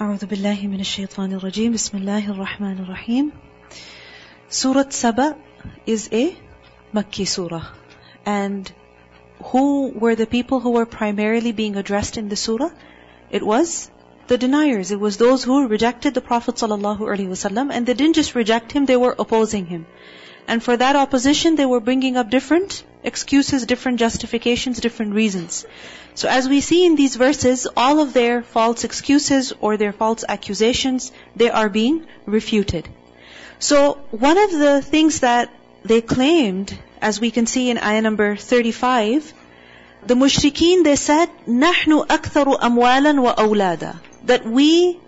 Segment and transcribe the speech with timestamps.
[0.00, 3.32] أعوذ بالله من الشيطان الرجيم بسم الله الرحمن الرحيم
[4.48, 5.36] Surah Saba
[5.86, 6.36] is a
[6.94, 7.66] Makki surah.
[8.24, 8.72] And
[9.42, 12.70] who were the people who were primarily being addressed in the surah?
[13.30, 13.90] It was
[14.28, 14.90] the deniers.
[14.90, 18.96] It was those who rejected the Prophet ﷺ and they didn't just reject him, they
[18.96, 19.86] were opposing him.
[20.46, 25.66] And for that opposition, they were bringing up different excuses, different justifications, different reasons.
[26.14, 30.24] So as we see in these verses, all of their false excuses or their false
[30.28, 32.88] accusations, they are being refuted.
[33.58, 35.50] So one of the things that
[35.84, 39.32] they claimed, as we can see in ayah number 35,
[40.06, 44.98] the mushrikeen, they said, نَحْنُ أَكْثَرُ أَمْوَالًا وَأَوْلَادًا That we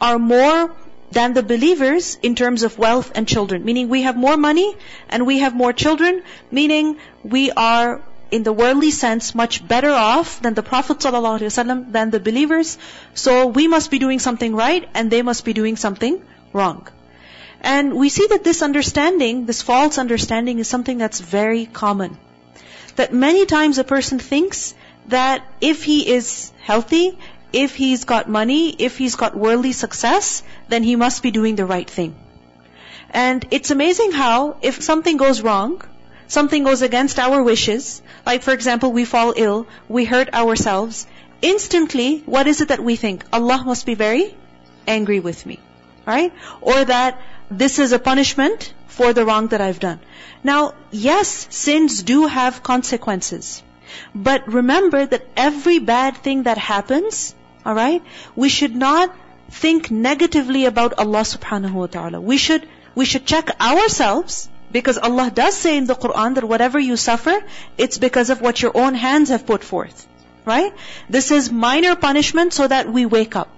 [0.00, 0.74] are more
[1.11, 3.63] than the believers in terms of wealth and children.
[3.63, 4.75] Meaning we have more money
[5.09, 10.41] and we have more children, meaning we are in the worldly sense much better off
[10.41, 12.77] than the Prophet ﷺ, than the believers.
[13.13, 16.87] So we must be doing something right and they must be doing something wrong.
[17.61, 22.17] And we see that this understanding, this false understanding is something that's very common.
[22.95, 24.73] That many times a person thinks
[25.07, 27.17] that if he is healthy,
[27.63, 31.65] if he's got money, if he's got worldly success, then he must be doing the
[31.65, 32.15] right thing.
[33.09, 35.81] And it's amazing how, if something goes wrong,
[36.27, 41.07] something goes against our wishes, like for example, we fall ill, we hurt ourselves,
[41.41, 43.23] instantly, what is it that we think?
[43.31, 44.35] Allah must be very
[44.87, 45.59] angry with me.
[46.05, 46.33] Right?
[46.61, 49.99] Or that this is a punishment for the wrong that I've done.
[50.43, 53.63] Now, yes, sins do have consequences.
[54.13, 57.33] But remember that every bad thing that happens,
[57.65, 58.03] Alright?
[58.35, 59.15] We should not
[59.49, 62.21] think negatively about Allah subhanahu wa ta'ala.
[62.21, 66.79] We should, we should check ourselves, because Allah does say in the Quran that whatever
[66.79, 67.43] you suffer,
[67.77, 70.07] it's because of what your own hands have put forth.
[70.45, 70.73] Right?
[71.09, 73.49] This is minor punishment so that we wake up.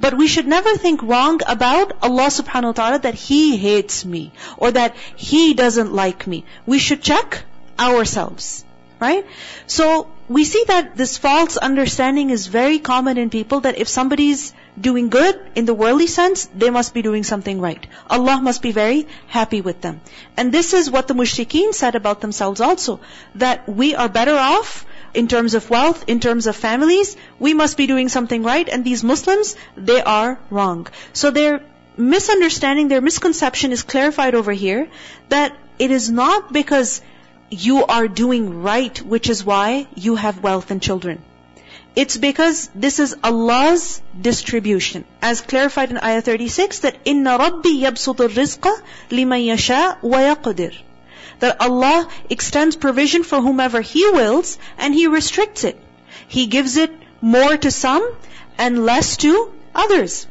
[0.00, 4.32] But we should never think wrong about Allah subhanahu wa ta'ala that He hates me
[4.56, 6.44] or that He doesn't like me.
[6.66, 7.44] We should check
[7.78, 8.64] ourselves.
[8.98, 9.26] Right?
[9.66, 14.54] So, we see that this false understanding is very common in people that if somebody's
[14.80, 17.86] doing good in the worldly sense, they must be doing something right.
[18.08, 20.00] Allah must be very happy with them.
[20.36, 23.00] And this is what the mushrikeen said about themselves also,
[23.34, 27.76] that we are better off in terms of wealth, in terms of families, we must
[27.76, 30.86] be doing something right, and these Muslims, they are wrong.
[31.12, 31.62] So their
[31.96, 34.88] misunderstanding, their misconception is clarified over here,
[35.30, 37.00] that it is not because
[37.50, 41.22] you are doing right, which is why you have wealth and children.
[41.94, 45.04] It's because this is Allah's distribution.
[45.22, 48.72] As clarified in Ayah 36, that Inna Rabbi yabsutur rizqa
[49.10, 50.74] liman yasha wa yaqdir.
[51.38, 55.80] That Allah extends provision for whomever He wills and He restricts it.
[56.28, 56.92] He gives it
[57.22, 58.06] more to some
[58.58, 60.26] and less to others.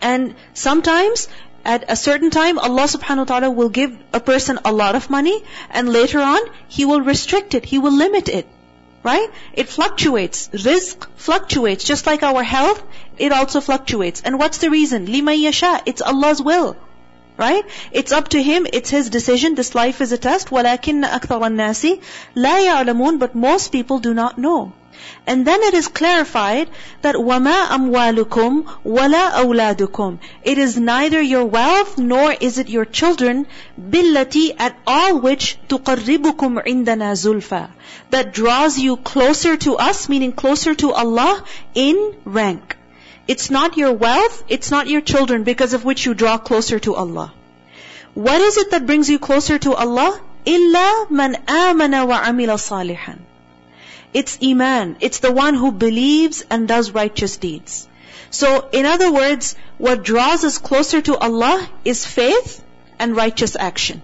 [0.00, 1.28] And sometimes
[1.65, 5.09] at a certain time, Allah subhanahu wa ta'ala will give a person a lot of
[5.09, 8.47] money, and later on, He will restrict it, He will limit it.
[9.03, 9.29] Right?
[9.53, 10.49] It fluctuates.
[10.49, 11.83] Rizq fluctuates.
[11.83, 12.83] Just like our health,
[13.17, 14.21] it also fluctuates.
[14.21, 15.07] And what's the reason?
[15.07, 15.81] لِمَن yasha.
[15.87, 16.75] It's Allah's will.
[17.37, 17.63] Right?
[17.91, 19.55] It's up to Him, it's His decision.
[19.55, 20.49] This life is a test.
[20.49, 21.99] وَلَكِنَّ أَكْثَرَ النَّاسِ
[22.35, 24.73] لَا يَعْلَمُونَ But most people do not know.
[25.25, 26.69] And then it is clarified
[27.01, 33.45] that وَمَا أَمْوَالُكُمْ وَلَا أَوْلَادُكُمْ It is neither your wealth nor is it your children
[33.79, 37.69] بِالَّتِي at all which تُقَرِّبُكُمْ عِنْدَنَا زُلْفَى
[38.09, 41.43] That draws you closer to us, meaning closer to Allah
[41.73, 42.77] in rank.
[43.27, 46.95] It's not your wealth, it's not your children because of which you draw closer to
[46.95, 47.33] Allah.
[48.13, 50.19] What is it that brings you closer to Allah?
[50.45, 53.24] إِلَّا مَنْ آمَنَ وَعَمِلَ صَالِحًا
[54.18, 54.96] it's Iman.
[55.00, 57.86] It's the one who believes and does righteous deeds.
[58.30, 62.62] So, in other words, what draws us closer to Allah is faith
[62.98, 64.00] and righteous action.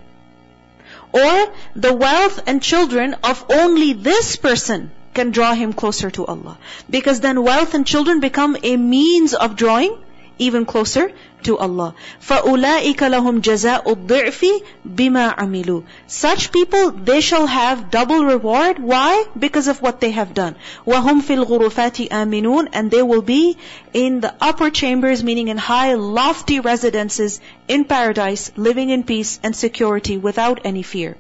[1.12, 6.59] Or the wealth and children of only this person can draw him closer to Allah.
[6.91, 9.97] Because then wealth and children become a means of drawing
[10.42, 11.12] even closer
[11.44, 11.95] to Allah.
[12.22, 18.80] فَأُولَٰئِكَ لَهُمْ جَزَاءُ الضِّعْفِ بِمَا عَمِلُوا Such people, they shall have double reward.
[18.80, 19.25] Why?
[19.38, 20.56] Because of what they have done.
[20.86, 23.57] وَهُمْ فِي الْغُرُفَاتِ آمِنُونَ And they will be
[23.94, 29.56] in the upper chambers, meaning in high, lofty residences in paradise, living in peace and
[29.56, 31.16] security without any fear.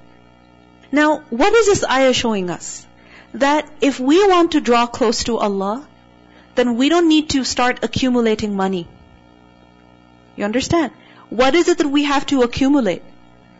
[0.91, 2.85] Now, what is this ayah showing us?
[3.33, 5.85] That if we want to draw close to Allah,
[6.55, 8.87] then we don't need to start accumulating money.
[10.36, 10.92] You understand?
[11.30, 13.02] What is it that we have to accumulate?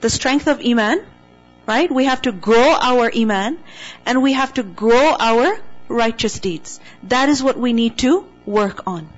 [0.01, 1.05] The strength of Iman,
[1.67, 1.91] right?
[1.91, 3.59] We have to grow our Iman
[4.05, 5.59] and we have to grow our
[5.89, 6.81] righteous deeds.
[7.05, 9.09] That is what we need to work on.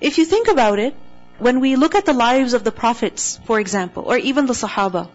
[0.00, 0.94] If you think about it,
[1.38, 5.08] when we look at the lives of the prophets, for example, or even the Sahaba,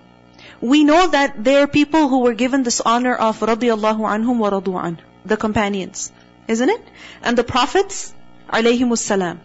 [0.62, 4.52] we know that there are people who were given this honor of radiyallahu anhum wa
[4.52, 6.12] radu the companions,
[6.48, 6.84] isn't it?
[7.24, 8.14] And the prophets,
[8.50, 9.42] alayhimus salam,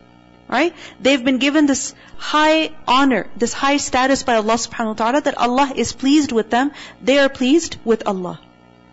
[0.48, 0.74] right?
[1.00, 5.38] They've been given this high honor, this high status by Allah subhanahu wa ta'ala that
[5.38, 6.72] Allah is pleased with them,
[7.02, 8.40] they are pleased with Allah,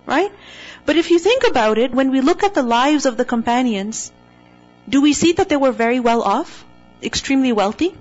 [0.05, 0.31] right?
[0.85, 4.11] But if you think about it, when we look at the lives of the companions,
[4.87, 6.65] do we see that they were very well off?
[7.01, 7.95] Extremely wealthy?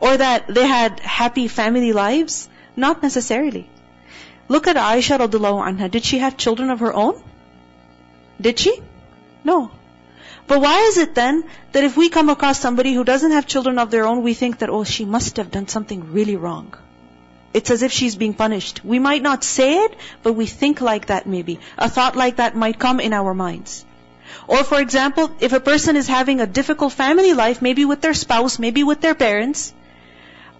[0.00, 2.48] Or that they had happy family lives?
[2.76, 3.68] Not necessarily.
[4.48, 5.90] Look at Aisha radiallahu anha.
[5.90, 7.22] Did she have children of her own?
[8.40, 8.80] Did she?
[9.44, 9.70] No.
[10.50, 13.78] But why is it then that if we come across somebody who doesn't have children
[13.78, 16.74] of their own, we think that, oh, she must have done something really wrong.
[17.54, 18.84] It's as if she's being punished.
[18.84, 19.94] We might not say it,
[20.24, 21.60] but we think like that maybe.
[21.78, 23.84] A thought like that might come in our minds.
[24.48, 28.14] Or for example, if a person is having a difficult family life, maybe with their
[28.14, 29.72] spouse, maybe with their parents,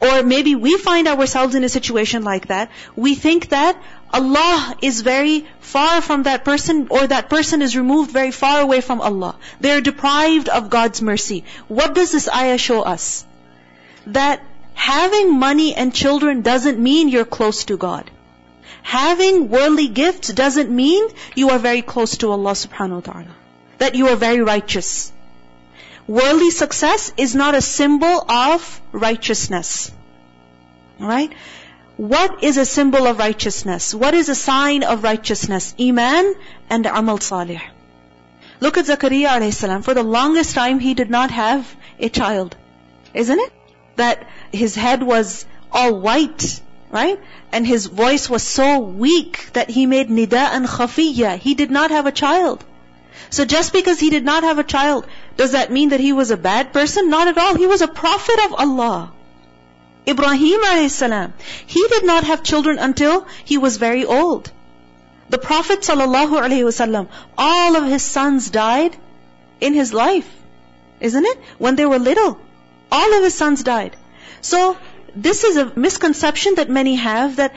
[0.01, 5.03] or maybe we find ourselves in a situation like that, we think that Allah is
[5.03, 9.37] very far from that person, or that person is removed very far away from Allah.
[9.61, 11.45] They are deprived of God's mercy.
[11.69, 13.25] What does this ayah show us?
[14.07, 14.43] That
[14.75, 18.11] having money and children doesn't mean you're close to God.
[18.83, 21.07] Having worldly gifts doesn't mean
[21.37, 23.35] you are very close to Allah subhanahu wa ta'ala.
[23.79, 25.13] That you are very righteous.
[26.07, 29.93] Worldly success is not a symbol of righteousness.
[30.99, 31.33] Right?
[32.01, 33.95] What is a symbol of righteousness?
[33.95, 35.75] What is a sign of righteousness?
[35.79, 36.35] Iman
[36.71, 37.61] and amal salih.
[38.59, 39.83] Look at Zakaria.
[39.85, 42.57] For the longest time he did not have a child.
[43.13, 43.53] Isn't it?
[43.97, 47.21] That his head was all white, right?
[47.53, 51.37] And his voice was so weak that he made nida and khafiyya.
[51.37, 52.65] He did not have a child.
[53.29, 55.07] So just because he did not have a child,
[55.37, 57.11] does that mean that he was a bad person?
[57.11, 57.57] Not at all.
[57.57, 59.13] He was a prophet of Allah.
[60.09, 61.33] Ibrahim alayhi
[61.67, 64.51] he did not have children until he was very old.
[65.29, 67.09] The Prophet sallallahu
[67.39, 68.97] all of his sons died
[69.61, 70.29] in his life.
[71.01, 71.39] Isn't it?
[71.59, 72.39] When they were little.
[72.91, 73.97] All of his sons died.
[74.41, 74.77] So,
[75.15, 77.55] this is a misconception that many have that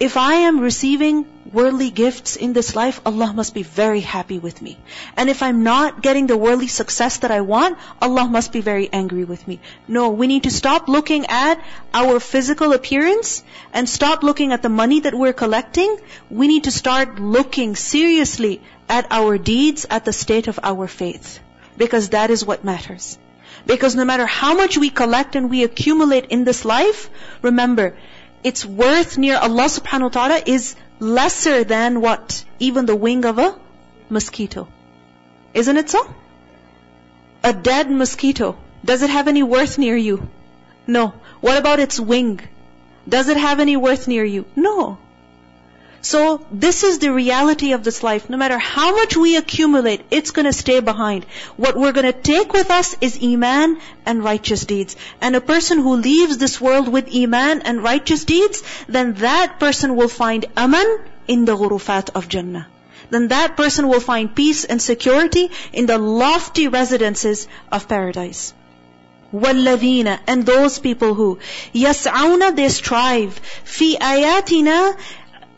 [0.00, 4.60] if I am receiving worldly gifts in this life, Allah must be very happy with
[4.62, 4.78] me.
[5.16, 8.88] And if I'm not getting the worldly success that I want, Allah must be very
[8.92, 9.58] angry with me.
[9.88, 11.60] No, we need to stop looking at
[11.92, 13.42] our physical appearance
[13.72, 15.98] and stop looking at the money that we're collecting.
[16.30, 21.40] We need to start looking seriously at our deeds, at the state of our faith.
[21.76, 23.18] Because that is what matters.
[23.66, 27.10] Because no matter how much we collect and we accumulate in this life,
[27.42, 27.96] remember,
[28.44, 32.44] its worth near Allah subhanahu wa ta'ala is lesser than what?
[32.58, 33.54] Even the wing of a
[34.08, 34.68] mosquito.
[35.54, 36.06] Isn't it so?
[37.42, 38.56] A dead mosquito.
[38.84, 40.28] Does it have any worth near you?
[40.86, 41.12] No.
[41.40, 42.40] What about its wing?
[43.08, 44.44] Does it have any worth near you?
[44.54, 44.98] No.
[46.05, 48.29] So this is the reality of this life.
[48.29, 51.25] No matter how much we accumulate, it's going to stay behind.
[51.55, 54.97] What we're going to take with us is iman and righteous deeds.
[55.21, 59.95] And a person who leaves this world with iman and righteous deeds, then that person
[59.95, 62.67] will find aman in the ghurufat of Jannah.
[63.09, 68.53] Then that person will find peace and security in the lofty residences of paradise.
[69.33, 71.39] وَالَّذِينَ And those people who
[71.73, 74.97] يَسْعَوْنَ They strive فِي آيَاتِنَا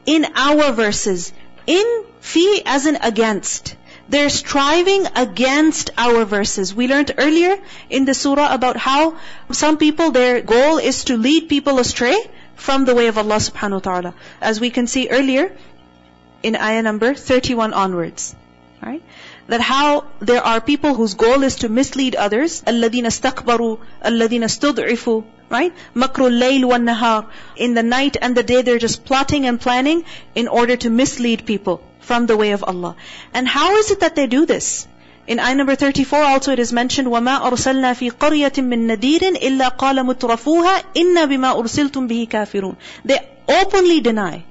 [0.05, 1.33] in our verses.
[1.67, 3.75] In fi as in against.
[4.07, 6.75] They're striving against our verses.
[6.75, 7.57] We learned earlier
[7.89, 9.17] in the surah about how
[9.51, 12.17] some people, their goal is to lead people astray
[12.55, 14.13] from the way of Allah subhanahu wa ta'ala.
[14.41, 15.51] As we can see earlier
[16.43, 18.35] in ayah number 31 onwards.
[18.81, 19.01] Right?
[19.47, 22.61] That how there are people whose goal is to mislead others.
[22.61, 25.73] الَّذِينَ اسْتَكْبَرُوا الَّذِينَ اسْتُضْعِفُوا Right?
[25.95, 27.25] Makrul layl wa nahar.
[27.55, 31.45] In the night and the day they're just plotting and planning in order to mislead
[31.45, 32.95] people from the way of Allah.
[33.33, 34.87] And how is it that they do this?
[35.27, 39.77] In ayah number 34 also it is mentioned, وَمَا أَرْسَلْنَا فِي قَرْيَةٍ مِّن نَذِيرٍ إِلَّا
[39.77, 42.75] قَالَ مُتْرَفُوهَا إِنَّا بِمَا أُرْسِلْتُم بِهِ كَافِرُونَ
[43.05, 44.43] They openly deny.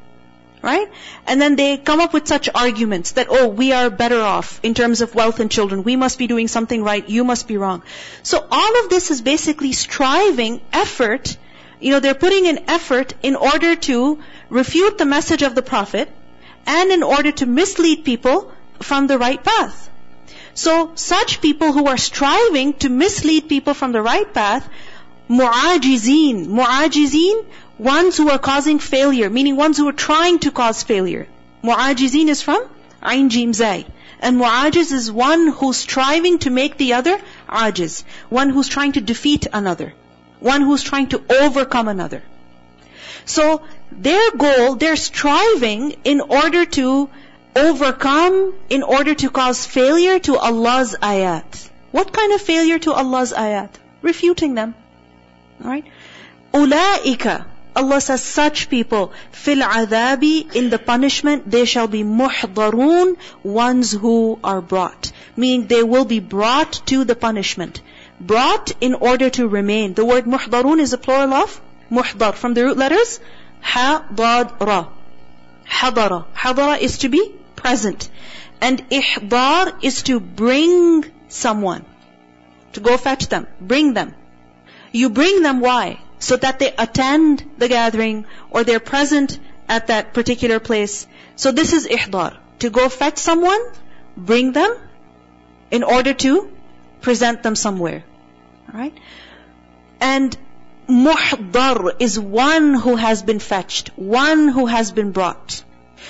[0.61, 0.91] Right?
[1.25, 4.73] And then they come up with such arguments that, oh, we are better off in
[4.73, 5.83] terms of wealth and children.
[5.83, 7.07] We must be doing something right.
[7.07, 7.81] You must be wrong.
[8.23, 11.37] So all of this is basically striving, effort.
[11.79, 16.09] You know, they're putting in effort in order to refute the message of the Prophet
[16.65, 18.51] and in order to mislead people
[18.81, 19.89] from the right path.
[20.53, 24.67] So such people who are striving to mislead people from the right path,
[25.29, 26.47] mu'ajizeen.
[26.47, 27.45] Mu'ajizeen
[27.79, 31.27] Ones who are causing failure, meaning ones who are trying to cause failure.
[31.63, 32.63] Mu'ajizin is from
[33.03, 33.85] Ain Jim Zay.
[34.19, 37.17] And mu'ajiz is one who's striving to make the other
[37.47, 38.03] ajiz.
[38.29, 39.93] One who's trying to defeat another.
[40.41, 42.21] One who's trying to overcome another.
[43.25, 47.09] So their goal, they're striving in order to
[47.55, 51.69] overcome, in order to cause failure to Allah's ayat.
[51.91, 53.69] What kind of failure to Allah's ayat?
[54.01, 54.75] Refuting them.
[55.61, 55.85] Alright?
[56.53, 57.45] Ulaika.
[57.75, 64.39] Allah says such people, fil adabi, in the punishment, they shall be muhdarun, ones who
[64.43, 65.11] are brought.
[65.35, 67.81] Meaning they will be brought to the punishment.
[68.19, 69.93] Brought in order to remain.
[69.93, 71.61] The word muhdarun is a plural of
[71.91, 73.19] muhdar, from the root letters,
[73.61, 74.87] ha, dad, ra.
[75.69, 76.25] Hadara.
[76.35, 78.09] Hadara is to be present.
[78.61, 81.85] And ihdar is to bring someone.
[82.73, 83.47] To go fetch them.
[83.61, 84.15] Bring them.
[84.91, 86.01] You bring them why?
[86.19, 91.07] So that they attend the gathering or they're present at that particular place.
[91.35, 92.37] So this is ihdar.
[92.59, 93.61] To go fetch someone,
[94.17, 94.75] bring them
[95.71, 96.51] in order to
[97.01, 98.03] present them somewhere.
[98.69, 98.97] Alright?
[100.01, 100.37] And
[100.89, 105.63] muhdar is one who has been fetched, one who has been brought.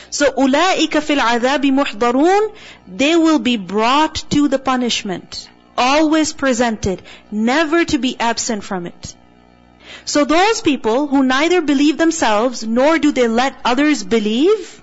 [0.09, 2.55] So ulaika fil adabi muhdarun,
[2.87, 7.01] they will be brought to the punishment, always presented,
[7.31, 9.15] never to be absent from it.
[10.04, 14.82] So those people who neither believe themselves nor do they let others believe,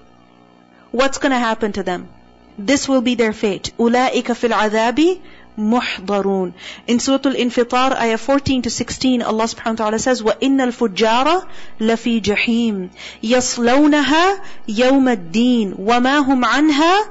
[0.92, 2.08] what's going to happen to them?
[2.58, 3.72] This will be their fate.
[3.78, 5.20] أُولَٰئِكَ فِي الْعَذَابِ
[5.58, 6.54] muhdarun.
[6.88, 11.48] In Surah Al-Infitar, ayah 14 to 16, Allah subhanahu wa ta'ala says, وَإِنَّ الْفُجَّارَ
[11.80, 12.90] لَفِي جَحِيمٍ
[13.24, 17.08] يَصْلَوْنَهَا يَوْمَ الدِّينِ وَمَا هُمْ عَنْهَا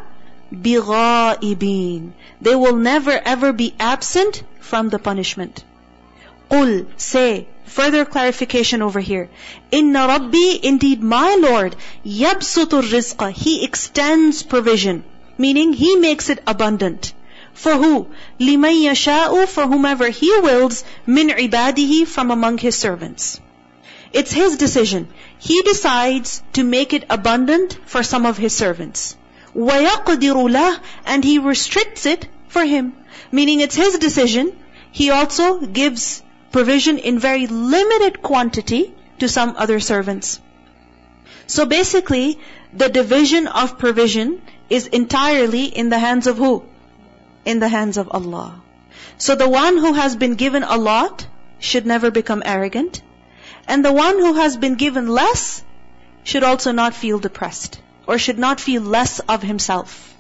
[0.53, 2.11] بِغَائِبِينَ
[2.41, 5.65] They will never ever be absent from the punishment.
[6.51, 9.29] قُل Say, further clarification over here.
[9.71, 15.05] Inna Rabbi, indeed my Lord, yabsutur rizqa, He extends provision.
[15.39, 17.13] Meaning, He makes it abundant.
[17.53, 18.09] For who?
[18.39, 23.41] لِمَن يَشَاءُ For whomever He wills, min ibadihi from among His servants.
[24.13, 25.09] It's His decision.
[25.39, 29.17] He decides to make it abundant for some of His servants.
[29.55, 32.93] وَيَقْدِرُ لَهُ And He restricts it for Him.
[33.31, 34.57] Meaning it's His decision.
[34.91, 36.23] He also gives
[36.58, 38.84] provision in very limited quantity
[39.20, 40.40] to some other servants.
[41.48, 42.40] So basically,
[42.74, 46.54] the division of provision is entirely in the hands of who?
[47.46, 48.62] in the hands of Allah.
[49.18, 51.26] So the one who has been given a lot
[51.60, 53.02] should never become arrogant.
[53.68, 55.64] And the one who has been given less
[56.24, 60.14] should also not feel depressed or should not feel less of himself.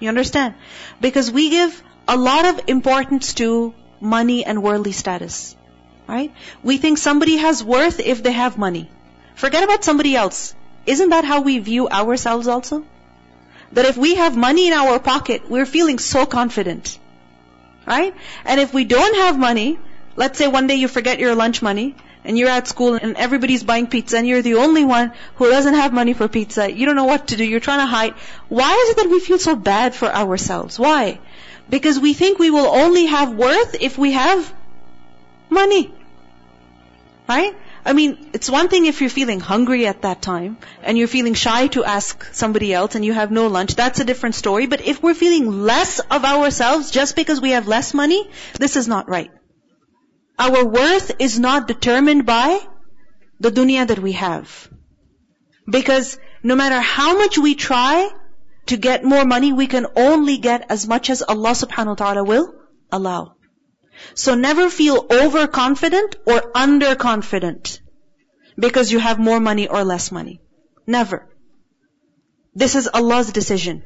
[0.00, 0.54] You understand?
[1.00, 5.56] Because we give a lot of importance to money and worldly status.
[6.06, 6.32] Right?
[6.62, 8.90] We think somebody has worth if they have money.
[9.34, 10.54] Forget about somebody else.
[10.86, 12.84] Isn't that how we view ourselves also?
[13.72, 16.98] that if we have money in our pocket, we're feeling so confident.
[17.86, 18.14] Right?
[18.44, 19.78] And if we don't have money,
[20.16, 23.62] let's say one day you forget your lunch money, and you're at school and everybody's
[23.62, 26.70] buying pizza and you're the only one who doesn't have money for pizza.
[26.70, 27.44] You don't know what to do.
[27.44, 28.12] You're trying to hide.
[28.48, 30.78] Why is it that we feel so bad for ourselves?
[30.78, 31.20] Why?
[31.68, 34.52] Because we think we will only have worth if we have
[35.50, 35.92] money.
[37.28, 37.54] Right?
[37.84, 41.34] I mean, it's one thing if you're feeling hungry at that time and you're feeling
[41.34, 44.66] shy to ask somebody else and you have no lunch, that's a different story.
[44.66, 48.88] But if we're feeling less of ourselves just because we have less money, this is
[48.88, 49.30] not right.
[50.38, 52.60] Our worth is not determined by
[53.40, 54.68] the dunya that we have.
[55.68, 58.10] Because no matter how much we try
[58.67, 62.23] to get more money, we can only get as much as Allah subhanahu wa ta'ala
[62.23, 62.53] will
[62.91, 63.35] allow.
[64.15, 67.79] So never feel overconfident or underconfident
[68.57, 70.41] because you have more money or less money.
[70.87, 71.27] Never.
[72.55, 73.83] This is Allah's decision.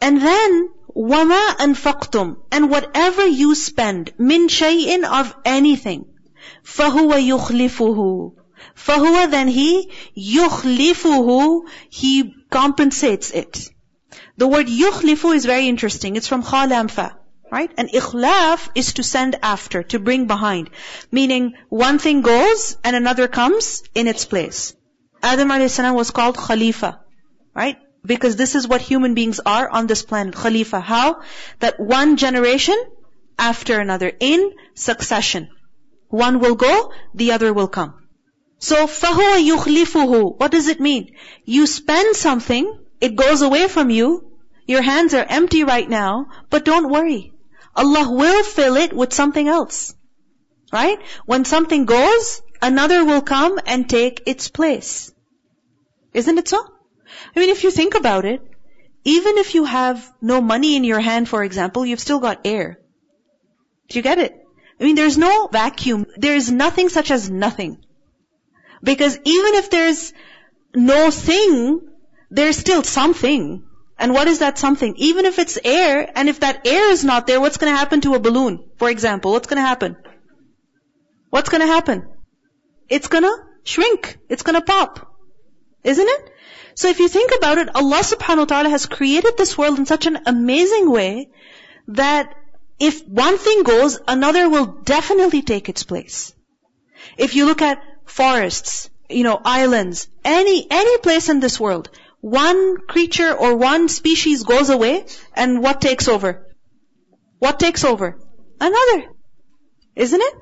[0.00, 6.06] And then, وَمَا أَنفَقْتُمْ And whatever you spend, min shay'in of anything,
[6.64, 8.32] فَهُوَ يُخْلِفُهُ
[8.76, 13.68] فَهُوَ then he, يُخْلِفُهُ He compensates it.
[14.36, 16.16] The word يُخْلِفُ is very interesting.
[16.16, 17.14] It's from خَالَمْفَ.
[17.50, 17.70] Right?
[17.76, 20.70] And ikhlaf is to send after, to bring behind.
[21.10, 24.74] Meaning, one thing goes and another comes in its place.
[25.22, 25.78] Adam a.s.
[25.78, 27.00] was called Khalifa.
[27.54, 27.76] Right?
[28.04, 30.34] Because this is what human beings are on this planet.
[30.34, 30.80] Khalifa.
[30.80, 31.20] How?
[31.60, 32.76] That one generation
[33.38, 35.48] after another, in succession.
[36.08, 37.94] One will go, the other will come.
[38.58, 41.14] So, فَهُوَ يُخْلِفُهُ What does it mean?
[41.44, 44.31] You spend something, it goes away from you,
[44.65, 47.33] your hands are empty right now, but don't worry.
[47.75, 49.95] Allah will fill it with something else.
[50.73, 50.99] Right?
[51.25, 55.13] When something goes, another will come and take its place.
[56.13, 56.59] Isn't it so?
[57.35, 58.41] I mean, if you think about it,
[59.03, 62.79] even if you have no money in your hand, for example, you've still got air.
[63.87, 64.33] Do you get it?
[64.79, 66.05] I mean, there's no vacuum.
[66.17, 67.77] There is nothing such as nothing.
[68.83, 70.13] Because even if there's
[70.75, 71.87] no thing,
[72.29, 73.63] there's still something.
[73.99, 74.93] And what is that something?
[74.97, 78.01] Even if it's air, and if that air is not there, what's going to happen
[78.01, 78.63] to a balloon?
[78.77, 79.97] For example, what's going to happen?
[81.29, 82.07] What's going to happen?
[82.89, 84.17] It's going to shrink.
[84.29, 85.15] It's going to pop.
[85.83, 86.33] Isn't it?
[86.75, 89.87] So if you think about it, Allah subhanahu wa ta'ala has created this world in
[89.87, 91.29] such an amazing way
[91.87, 92.35] that
[92.79, 96.35] if one thing goes, another will definitely take its place.
[97.17, 101.89] If you look at forests, you know, islands, any, any place in this world,
[102.21, 105.05] one creature or one species goes away,
[105.35, 106.47] and what takes over?
[107.39, 108.19] What takes over?
[108.59, 109.09] Another.
[109.95, 110.33] Isn't it?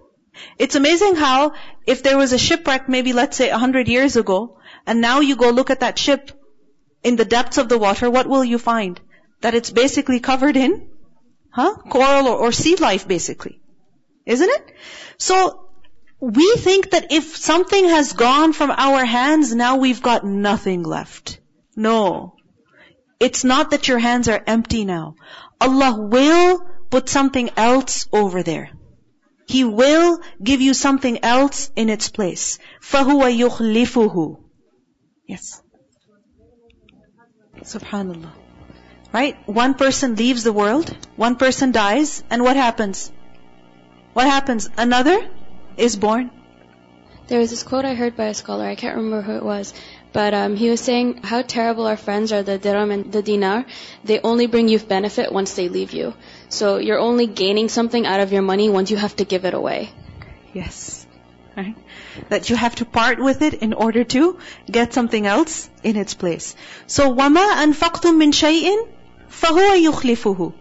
[0.58, 1.54] It's amazing how,
[1.86, 5.36] if there was a shipwreck maybe let's say a hundred years ago, and now you
[5.36, 6.32] go look at that ship
[7.04, 9.00] in the depths of the water, what will you find?
[9.42, 10.90] That it's basically covered in,
[11.50, 11.76] huh?
[11.90, 13.62] Coral or, or sea life basically.
[14.26, 14.74] Isn't it?
[15.18, 15.70] So,
[16.20, 21.40] we think that if something has gone from our hands, now we've got nothing left.
[21.77, 22.35] No.
[23.19, 25.15] It's not that your hands are empty now.
[25.61, 28.71] Allah will put something else over there.
[29.47, 32.59] He will give you something else in its place.
[32.83, 34.37] فَهُوَ يُخْلِفُهُ
[35.27, 35.61] Yes.
[37.63, 38.33] Subhanallah.
[39.13, 39.37] Right?
[39.47, 43.11] One person leaves the world, one person dies, and what happens?
[44.13, 44.69] What happens?
[44.79, 45.29] Another
[45.77, 46.31] is born.
[47.27, 49.75] There was this quote I heard by a scholar, I can't remember who it was,
[50.15, 53.65] but um, he was saying how terrible our friends are, the dirham and the dinar.
[54.05, 56.15] They only bring you benefit once they leave you.
[56.49, 59.55] So you're only gaining something out of your money once you have to give it
[59.55, 59.91] away.
[60.53, 61.07] Yes.
[61.57, 61.77] Right?
[62.29, 64.39] That you have to part with it in order to
[64.71, 66.57] get something else in its place.
[66.87, 68.89] So وَمَا أَنفَقْتُم مِّن شَيْءٍ
[69.31, 70.53] فَهُوَ يُخْلِفُهُ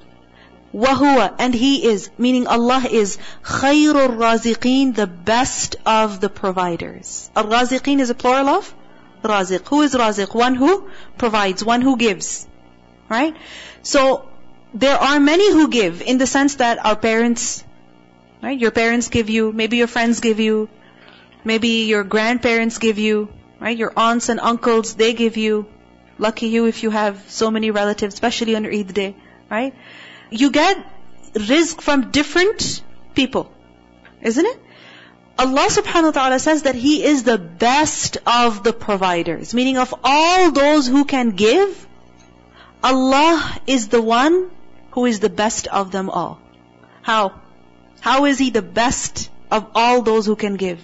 [0.73, 7.31] وَهُوَ And He is, meaning Allah is خَيْرُ الرَّازِقِينَ The best of the providers.
[7.35, 8.75] Al-Raziqeen is a plural of
[9.24, 9.66] Raziq.
[9.68, 10.34] Who is Raziq?
[10.34, 12.46] One who provides, one who gives.
[13.08, 13.36] Right?
[13.82, 14.28] So,
[14.72, 17.64] there are many who give in the sense that our parents,
[18.42, 18.58] right?
[18.58, 20.68] Your parents give you, maybe your friends give you,
[21.44, 23.28] maybe your grandparents give you,
[23.60, 23.76] right?
[23.76, 25.66] Your aunts and uncles, they give you.
[26.16, 29.16] Lucky you if you have so many relatives, especially on Eid day,
[29.50, 29.74] right?
[30.30, 30.76] You get
[31.34, 32.82] rizq from different
[33.14, 33.50] people.
[34.22, 34.60] Isn't it?
[35.36, 39.52] Allah subhanahu wa ta'ala says that He is the best of the providers.
[39.52, 41.86] Meaning of all those who can give,
[42.82, 44.50] Allah is the one
[44.92, 46.40] who is the best of them all.
[47.02, 47.40] How?
[48.00, 50.80] How is He the best of all those who can give?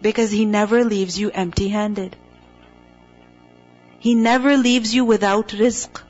[0.00, 2.16] Because He never leaves you empty handed.
[4.00, 6.00] He never leaves you without rizq.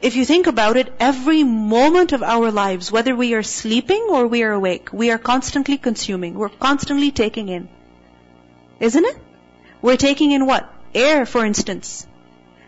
[0.00, 4.28] If you think about it, every moment of our lives, whether we are sleeping or
[4.28, 6.34] we are awake, we are constantly consuming.
[6.34, 7.68] We're constantly taking in.
[8.78, 9.16] Isn't it?
[9.82, 10.72] We're taking in what?
[10.94, 12.06] Air, for instance.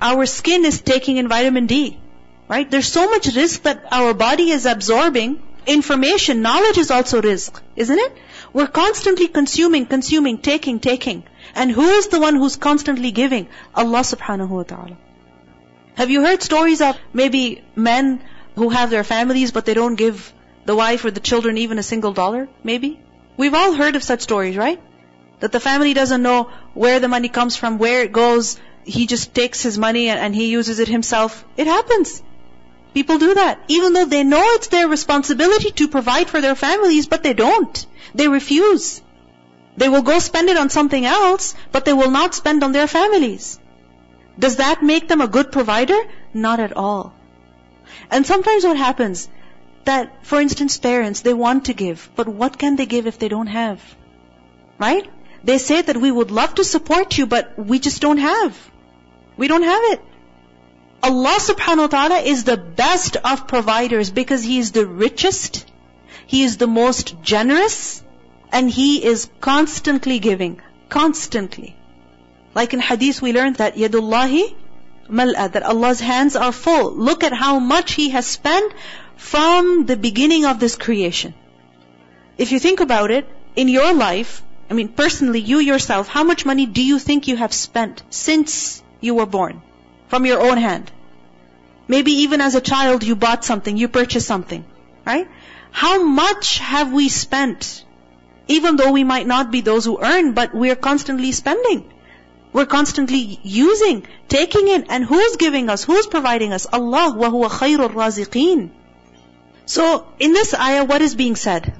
[0.01, 2.01] Our skin is taking in vitamin D.
[2.49, 2.69] Right?
[2.69, 5.41] There's so much rizq that our body is absorbing.
[5.67, 8.13] Information, knowledge is also rizq, Isn't it?
[8.53, 11.23] We're constantly consuming, consuming, taking, taking.
[11.55, 13.47] And who is the one who's constantly giving?
[13.73, 14.97] Allah subhanahu wa ta'ala.
[16.01, 18.23] Have you heard stories of maybe men
[18.55, 20.33] who have their families but they don't give
[20.65, 22.49] the wife or the children even a single dollar?
[22.65, 22.99] Maybe?
[23.37, 24.81] We've all heard of such stories, right?
[25.41, 28.59] That the family doesn't know where the money comes from, where it goes.
[28.83, 31.45] He just takes his money and, he uses it himself.
[31.59, 32.23] It happens.
[32.95, 33.61] People do that.
[33.69, 37.87] Even though they know it's their responsibility to provide for their families, but they don't.
[38.15, 39.03] They refuse.
[39.77, 42.87] They will go spend it on something else, but they will not spend on their
[42.87, 43.60] families.
[44.39, 45.99] Does that make them a good provider?
[46.33, 47.15] Not at all.
[48.11, 49.29] And sometimes what happens,
[49.85, 53.29] that, for instance, parents, they want to give, but what can they give if they
[53.29, 53.81] don't have?
[54.79, 55.11] Right?
[55.43, 58.57] They say that we would love to support you, but we just don't have.
[59.37, 60.01] We don't have it.
[61.03, 65.65] Allah subhanahu wa ta'ala is the best of providers because He is the richest,
[66.27, 68.03] He is the most generous,
[68.53, 70.61] and He is constantly giving.
[70.91, 71.77] Constantly.
[72.55, 74.55] Like in hadith we learned that yadullahi
[75.09, 76.93] mal'a, that Allah's hands are full.
[76.93, 78.73] Look at how much He has spent
[79.17, 81.35] from the beginning of this creation.
[82.39, 86.47] If you think about it, in your life, I mean personally, you yourself, how much
[86.47, 89.63] money do you think you have spent since you were born?
[90.09, 90.91] From your own hand.
[91.89, 94.65] Maybe even as a child you bought something, you purchased something.
[95.05, 95.29] Right?
[95.71, 97.85] How much have we spent?
[98.49, 101.93] Even though we might not be those who earn, but we're constantly spending.
[102.53, 105.85] We're constantly using, taking in, and who's giving us?
[105.85, 106.67] Who's providing us?
[106.73, 108.71] Allah, wa huwa raziqeen.
[109.67, 111.73] So, in this ayah, what is being said?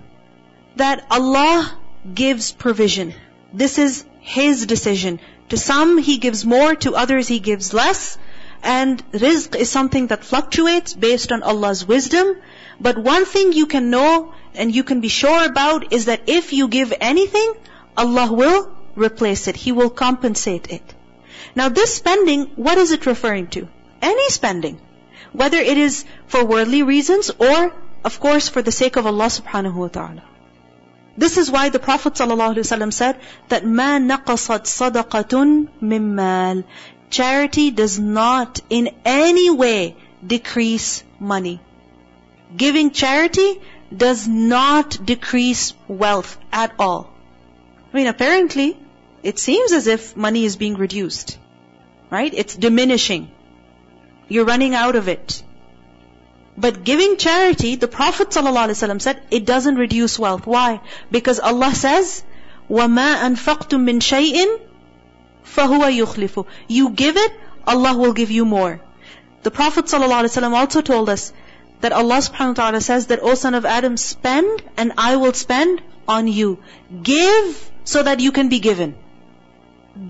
[0.77, 1.77] That Allah
[2.15, 3.15] gives provision.
[3.53, 5.19] This is His decision.
[5.49, 8.17] To some, He gives more, to others, He gives less.
[8.63, 12.37] And rizq is something that fluctuates based on Allah's wisdom.
[12.81, 16.53] But one thing you can know and you can be sure about is that if
[16.53, 17.55] you give anything,
[17.97, 19.57] Allah will replace it.
[19.57, 20.95] He will compensate it.
[21.55, 23.69] Now this spending, what is it referring to?
[24.03, 24.81] Any spending.
[25.33, 27.73] Whether it is for worldly reasons or,
[28.05, 30.23] of course, for the sake of Allah subhanahu wa ta'ala.
[31.17, 33.17] This is why the Prophet ﷺ said
[33.49, 36.65] that ma naqasat sadaqatun mimmal.
[37.11, 41.61] Charity does not in any way decrease money.
[42.57, 43.61] Giving charity
[43.95, 47.10] does not decrease wealth at all.
[47.94, 48.78] I mean, apparently,
[49.24, 51.38] it seems as if money is being reduced.
[52.10, 52.34] Right?
[52.34, 53.32] It's diminishing.
[54.28, 55.44] You're running out of it.
[56.58, 60.48] But giving charity, the Prophet ﷺ said, it doesn't reduce wealth.
[60.48, 60.80] Why?
[61.12, 62.24] Because Allah says,
[62.70, 64.60] وَمَا أَنفَقْتُم مِّن شَيْءٍ
[65.46, 67.34] فَهُوَ يُخْلِفُ You give it,
[67.68, 68.80] Allah will give you more.
[69.44, 71.34] The Prophet ﷺ also told us
[71.82, 75.34] that Allah subhanahu wa ta'ala says that, O son of Adam, spend and I will
[75.34, 76.60] spend on you.
[77.04, 78.95] Give so that you can be given.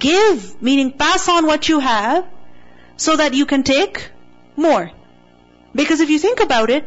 [0.07, 2.27] Give, meaning pass on what you have
[2.97, 4.11] so that you can take
[4.57, 4.91] more.
[5.75, 6.85] Because if you think about it,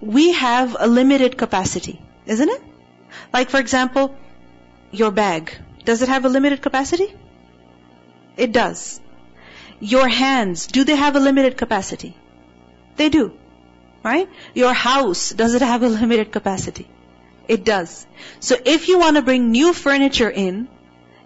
[0.00, 2.62] we have a limited capacity, isn't it?
[3.32, 4.14] Like for example,
[4.92, 5.52] your bag.
[5.84, 7.12] Does it have a limited capacity?
[8.36, 9.00] It does.
[9.80, 12.14] Your hands, do they have a limited capacity?
[12.96, 13.32] They do.
[14.04, 14.28] Right?
[14.54, 16.88] Your house, does it have a limited capacity?
[17.50, 18.06] It does.
[18.38, 20.68] So if you want to bring new furniture in,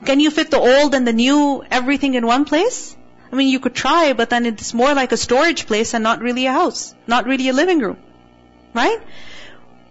[0.06, 2.96] can you fit the old and the new, everything in one place?
[3.30, 6.22] I mean, you could try, but then it's more like a storage place and not
[6.22, 6.94] really a house.
[7.06, 7.98] Not really a living room.
[8.72, 9.02] Right?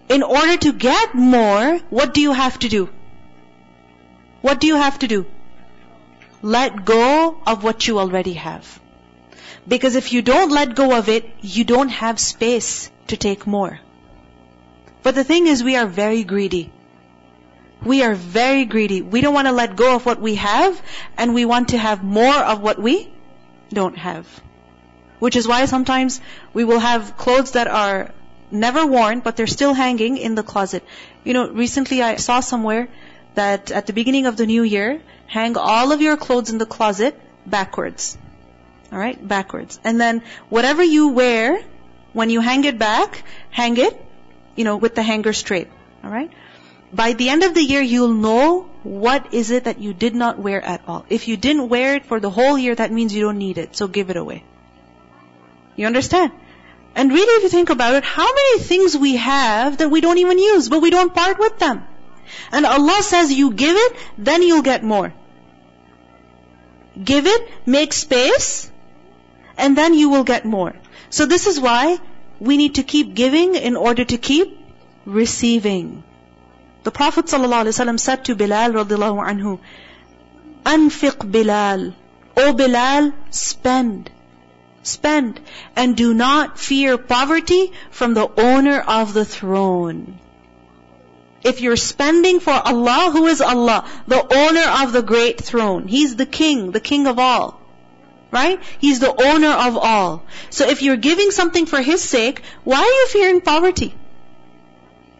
[0.10, 2.90] In order to get more, what do you have to do?
[4.42, 5.28] What do you have to do?
[6.42, 8.80] Let go of what you already have.
[9.68, 13.80] Because if you don't let go of it, you don't have space to take more.
[15.04, 16.72] But the thing is, we are very greedy.
[17.84, 19.02] We are very greedy.
[19.02, 20.82] We don't want to let go of what we have,
[21.18, 23.12] and we want to have more of what we
[23.72, 24.28] don't have.
[25.20, 26.22] Which is why sometimes
[26.54, 28.12] we will have clothes that are
[28.52, 30.84] never worn, but they're still hanging in the closet.
[31.24, 32.88] You know, recently I saw somewhere
[33.36, 36.66] that at the beginning of the new year, hang all of your clothes in the
[36.66, 38.18] closet backwards.
[38.92, 39.28] Alright?
[39.28, 39.80] Backwards.
[39.84, 41.62] And then whatever you wear,
[42.14, 44.00] when you hang it back, hang it,
[44.56, 45.68] you know, with the hanger straight.
[46.04, 46.32] Alright?
[46.92, 50.38] By the end of the year, you'll know what is it that you did not
[50.38, 51.06] wear at all.
[51.10, 53.76] If you didn't wear it for the whole year, that means you don't need it.
[53.76, 54.44] So give it away.
[55.76, 56.32] You understand?
[56.96, 60.20] And really, if you think about it, how many things we have that we don't
[60.20, 61.84] even use, but we don't part with them?
[62.52, 65.14] And Allah says, you give it, then you'll get more.
[67.04, 68.70] Give it, make space,
[69.58, 70.74] and then you will get more.
[71.10, 71.98] So this is why
[72.44, 74.58] we need to keep giving in order to keep
[75.06, 76.04] receiving.
[76.84, 79.60] The Prophet ﷺ said to Bilal radiallahu anhu,
[80.66, 81.94] Anfiq Bilal.
[82.36, 84.12] O Bilal, spend.
[84.82, 85.40] Spend.
[85.78, 90.20] And do not fear poverty from the owner of the throne.
[91.44, 93.86] If you're spending for Allah, who is Allah?
[94.08, 95.88] The owner of the great throne.
[95.88, 97.63] He's the king, the king of all.
[98.34, 98.60] Right?
[98.80, 100.24] He's the owner of all.
[100.50, 103.94] So if you're giving something for His sake, why are you fearing poverty?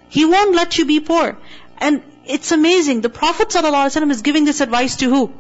[0.10, 1.38] He won't let you be poor.
[1.78, 3.02] And it's amazing.
[3.02, 5.32] The Prophet ﷺ is giving this advice to who?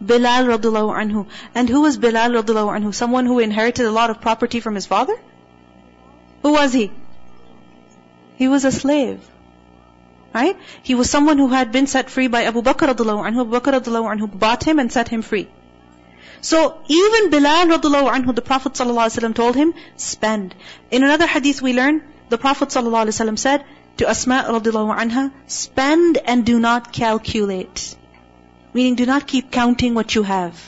[0.00, 1.26] Bilal radiallahu anhu.
[1.54, 2.94] And who was Bilal radiallahu anhu?
[2.94, 5.16] Someone who inherited a lot of property from his father?
[6.42, 6.90] Who was he?
[8.36, 9.20] He was a slave.
[10.34, 10.56] Right?
[10.82, 13.46] He was someone who had been set free by Abu Bakr radiallahu anhu.
[13.46, 15.48] Abu Bakr radiallahu anhu bought him and set him free.
[16.44, 20.54] So even Bilal radiallahu anhu, the Prophet ﷺ told him, spend.
[20.90, 23.64] In another hadith we learn, the Prophet ﷺ said
[23.96, 27.96] to Asma radiallahu anha, spend and do not calculate.
[28.74, 30.60] Meaning do not keep counting what you have.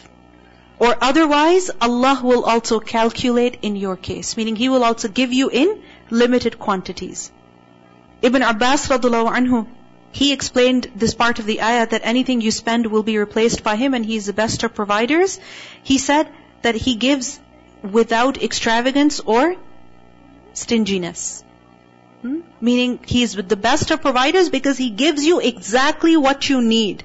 [0.78, 4.34] Or otherwise, Allah will also calculate in your case.
[4.38, 7.30] Meaning He will also give you in limited quantities.
[8.22, 9.66] Ibn Abbas radiallahu anhu,
[10.16, 13.76] he explained this part of the ayah that anything you spend will be replaced by
[13.76, 15.38] Him and He's the best of providers.
[15.82, 16.28] He said
[16.62, 17.38] that He gives
[17.82, 19.56] without extravagance or
[20.54, 21.44] stinginess.
[22.22, 22.40] Hmm?
[22.62, 27.04] Meaning He is the best of providers because He gives you exactly what you need.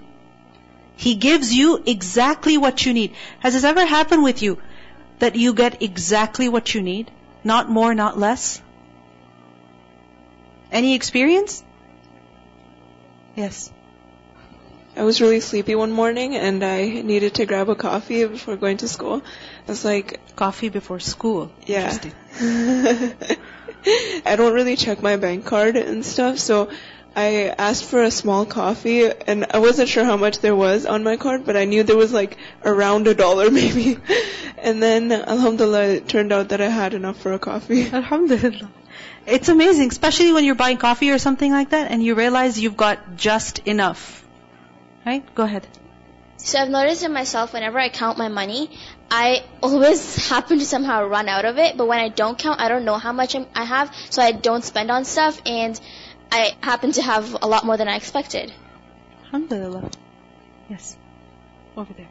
[0.95, 3.13] He gives you exactly what you need.
[3.39, 4.57] Has this ever happened with you?
[5.19, 7.11] That you get exactly what you need?
[7.43, 8.61] Not more, not less?
[10.71, 11.61] Any experience?
[13.35, 13.71] Yes.
[14.95, 18.77] I was really sleepy one morning and I needed to grab a coffee before going
[18.77, 19.21] to school.
[19.67, 21.51] I was like, Coffee before school.
[21.65, 21.97] Yeah.
[24.25, 26.69] I don't really check my bank card and stuff, so
[27.15, 31.03] I asked for a small coffee and I wasn't sure how much there was on
[31.03, 33.97] my card, but I knew there was like around a dollar maybe.
[34.57, 37.89] And then alhamdulillah it turned out that I had enough for a coffee.
[37.91, 38.69] Alhamdulillah.
[39.25, 42.77] It's amazing, especially when you're buying coffee or something like that and you realize you've
[42.77, 44.25] got just enough.
[45.05, 45.23] Right?
[45.35, 45.67] Go ahead.
[46.37, 48.71] So I've noticed in myself whenever I count my money,
[49.11, 51.77] I always happen to somehow run out of it.
[51.77, 54.63] But when I don't count, I don't know how much I'm- have, so I don't
[54.63, 55.79] spend on stuff, and
[56.31, 58.51] I happen to have a lot more than I expected.
[59.25, 59.89] Alhamdulillah.
[60.69, 60.97] Yes.
[61.77, 62.10] Over there.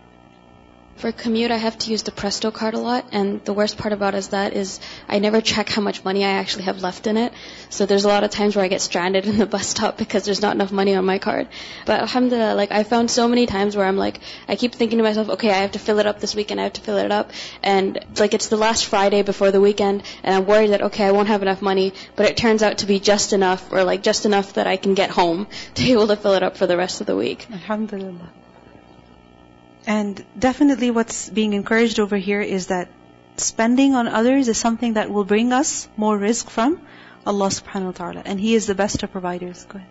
[1.00, 3.94] For commute, I have to use the Presto card a lot, and the worst part
[3.94, 7.16] about is that is I never check how much money I actually have left in
[7.16, 7.32] it.
[7.70, 10.26] So there's a lot of times where I get stranded in the bus stop because
[10.26, 11.48] there's not enough money on my card.
[11.86, 15.02] But alhamdulillah, like I found so many times where I'm like, I keep thinking to
[15.02, 17.10] myself, okay, I have to fill it up this weekend, I have to fill it
[17.10, 17.30] up,
[17.62, 21.12] and like it's the last Friday before the weekend, and I'm worried that okay, I
[21.12, 24.26] won't have enough money, but it turns out to be just enough, or like just
[24.26, 26.76] enough that I can get home to be able to fill it up for the
[26.76, 27.46] rest of the week.
[27.50, 28.32] Alhamdulillah.
[29.87, 32.88] And definitely what's being encouraged over here is that
[33.37, 36.81] spending on others is something that will bring us more rizq from
[37.27, 38.23] Allah subhanahu wa ta'ala.
[38.25, 39.64] And He is the best of providers.
[39.69, 39.88] Go ahead.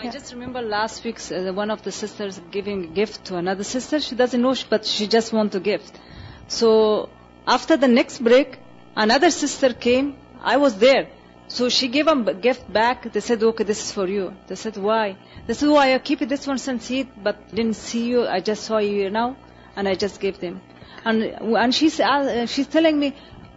[0.00, 3.64] I just remember last week uh, one of the sisters giving a gift to another
[3.64, 3.98] sister.
[3.98, 5.98] She doesn't know, but she just want a gift.
[6.46, 7.08] So
[7.46, 8.58] after the next break,
[8.94, 10.16] another sister came.
[10.40, 11.08] I was there.
[11.48, 13.12] So she gave a gift back.
[13.12, 14.36] They said, okay, this is for you.
[14.46, 15.16] They said, why?
[15.48, 18.26] They is why I keep this one since it, but didn't see you.
[18.26, 19.34] I just saw you now,
[19.76, 20.60] and I just gave them.
[21.06, 21.22] And
[21.62, 23.14] and she's uh, she's telling me,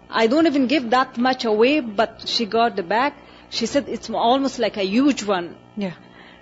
[0.10, 3.18] I don't even give that much away, but she got the back.
[3.50, 5.58] She said it's almost like a huge one.
[5.76, 5.96] Yeah.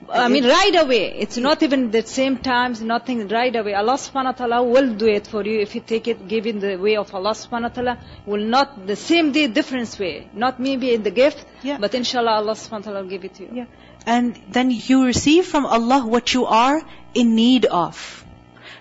[0.08, 1.14] I mean, right away.
[1.18, 3.74] It's not even the same times, nothing right away.
[3.74, 6.60] Allah subhanahu wa ta'ala will do it for you if you take it, give in
[6.60, 7.98] the way of Allah subhanahu wa ta'ala.
[8.26, 10.30] Will not, the same day, different way.
[10.34, 11.78] Not maybe in the gift, Yeah.
[11.80, 13.50] but inshallah Allah subhanahu wa ta'ala will give it to you.
[13.54, 13.66] Yeah.
[14.06, 16.82] And then you receive from Allah what you are
[17.14, 18.26] in need of.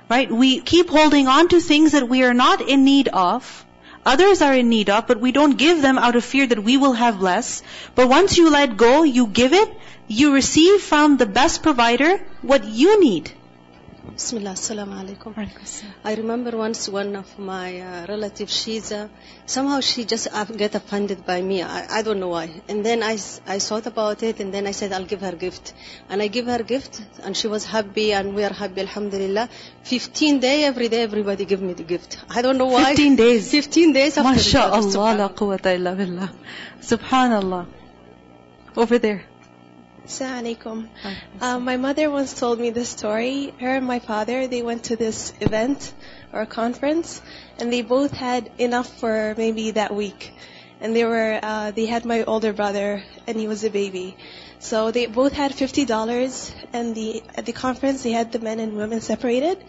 [0.09, 0.31] Right?
[0.31, 3.65] We keep holding on to things that we are not in need of.
[4.07, 6.77] Others are in need of, but we don't give them out of fear that we
[6.79, 7.63] will have less.
[7.95, 9.71] But once you let go, you give it,
[10.07, 13.31] you receive from the best provider what you need.
[14.15, 15.35] Bismillah, assalamu alaikum.
[16.05, 19.09] I remember once one of my uh, relatives, she's uh,
[19.47, 21.63] somehow she just uh, get offended by me.
[21.63, 22.51] I, I don't know why.
[22.69, 25.73] And then I, I thought about it, and then I said I'll give her gift,
[26.09, 29.49] and I give her gift, and she was happy, and we are happy, alhamdulillah.
[29.83, 32.19] Fifteen day, every day, everybody give me the gift.
[32.31, 32.85] I don't know why.
[32.95, 33.51] 15 days.
[33.59, 36.31] Fifteen days after MashaAllah, la quwwata illa billah.
[36.81, 37.67] Subhanallah.
[38.77, 39.25] Over there.
[40.09, 40.89] Assalamu alaikum.
[41.43, 43.53] Um, my mother once told me this story.
[43.61, 45.93] Her and my father, they went to this event
[46.33, 47.21] or a conference,
[47.59, 50.33] and they both had enough for maybe that week.
[50.81, 54.17] And they were, uh, they had my older brother, and he was a baby.
[54.61, 58.61] So they both had fifty dollars, and the at the conference they had the men
[58.61, 59.63] and women separated.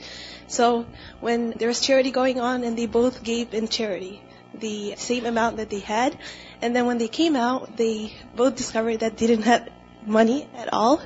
[0.47, 0.85] So
[1.19, 4.21] when there was charity going on, and they both gave in charity
[4.53, 6.17] the same amount that they had,
[6.61, 9.67] and then when they came out, they both discovered that they didn't have
[10.09, 11.01] money at all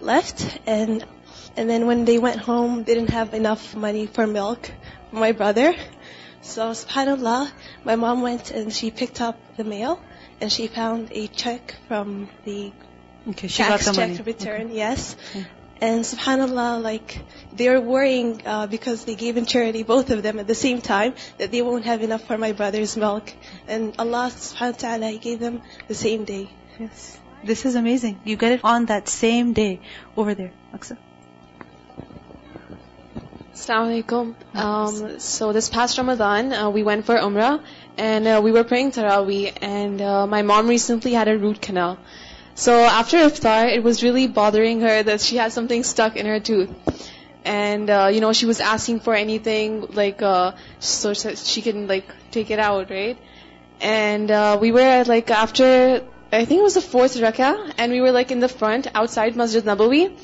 [0.00, 1.04] left, and
[1.56, 4.70] and then when they went home, they didn't have enough money for milk
[5.10, 5.74] for my brother.
[6.42, 7.50] So subhanallah,
[7.84, 10.00] my mom went and she picked up the mail,
[10.40, 12.72] and she found a check from the
[13.28, 14.22] Okay, she tax got the check money.
[14.22, 15.16] return, yes.
[15.80, 17.20] And subhanAllah, like,
[17.52, 21.14] they're worrying uh, because they gave in charity, both of them at the same time,
[21.38, 23.32] that they won't have enough for my brother's milk.
[23.66, 26.50] And Allah subhanahu wa ta'ala, He gave them the same day.
[26.78, 27.18] Yes.
[27.44, 28.20] This is amazing.
[28.24, 29.80] You get it on that same day.
[30.16, 30.52] Over there.
[30.72, 30.96] Aksa.
[33.52, 34.34] Assalamu alaikum.
[34.54, 37.62] Um, so this past Ramadan, uh, we went for Umrah
[37.98, 41.98] and uh, we were praying Taraweeh and uh, my mom recently had a root canal.
[42.54, 46.40] So after iftar, it was really bothering her that she had something stuck in her
[46.40, 46.70] tooth.
[47.44, 51.86] And, uh, you know, she was asking for anything, like, uh, so so she can,
[51.88, 53.18] like, take it out, right?
[53.80, 56.02] And, uh, we were, like, after,
[56.34, 59.36] I think it was the fourth rakah, and we were, like, in the front, outside
[59.36, 60.16] Masjid Nabawi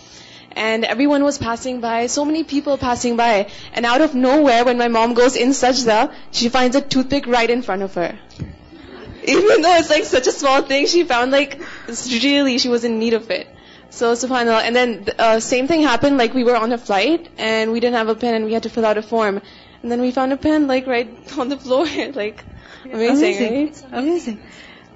[0.52, 3.50] and everyone was passing by, so many people passing by.
[3.72, 7.48] And out of nowhere, when my mom goes in sajda, she finds a toothpick right
[7.48, 8.18] in front of her.
[9.24, 12.98] Even though it's like such a small thing, she found like, really, she was in
[12.98, 13.48] need of it.
[13.90, 14.62] So subhanAllah.
[14.62, 17.96] And then, uh, same thing happened, like we were on a flight, and we didn't
[17.96, 19.40] have a pen, and we had to fill out a form.
[19.82, 22.44] And then we found a pen, like right on the floor, like,
[22.84, 23.84] amazing, right?
[23.92, 24.42] Amazing.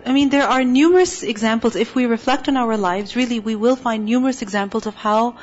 [0.06, 1.76] I mean, there are numerous examples.
[1.76, 5.36] If we reflect on our lives, really, we will find numerous examples of how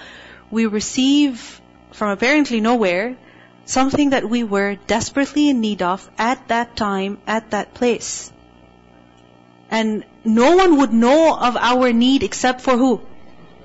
[0.52, 1.60] we receive
[1.94, 3.18] from apparently nowhere
[3.66, 8.32] something that we were desperately in need of at that time, at that place.
[9.70, 13.02] And no one would know of our need except for who?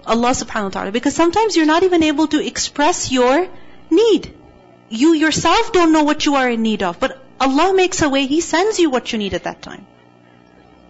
[0.07, 0.93] Allah subhanahu wa ta'ala.
[0.93, 3.49] Because sometimes you're not even able to express your
[3.91, 4.33] need.
[4.89, 8.27] You yourself don't know what you are in need of, but Allah makes a way,
[8.27, 9.87] He sends you what you need at that time.